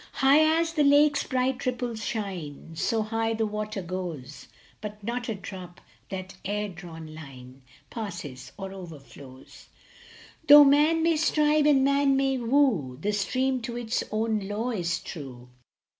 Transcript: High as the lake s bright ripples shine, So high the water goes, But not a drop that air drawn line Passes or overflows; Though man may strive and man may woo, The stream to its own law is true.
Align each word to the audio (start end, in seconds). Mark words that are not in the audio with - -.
High 0.13 0.59
as 0.59 0.73
the 0.73 0.83
lake 0.83 1.15
s 1.17 1.25
bright 1.27 1.63
ripples 1.63 2.03
shine, 2.03 2.75
So 2.75 3.03
high 3.03 3.35
the 3.35 3.45
water 3.45 3.83
goes, 3.83 4.47
But 4.81 5.03
not 5.03 5.29
a 5.29 5.35
drop 5.35 5.79
that 6.09 6.33
air 6.43 6.69
drawn 6.69 7.13
line 7.13 7.61
Passes 7.91 8.51
or 8.57 8.73
overflows; 8.73 9.67
Though 10.47 10.63
man 10.63 11.03
may 11.03 11.17
strive 11.17 11.67
and 11.67 11.83
man 11.83 12.17
may 12.17 12.39
woo, 12.39 12.97
The 12.99 13.13
stream 13.13 13.61
to 13.61 13.77
its 13.77 14.03
own 14.11 14.47
law 14.47 14.71
is 14.71 14.99
true. 14.99 15.49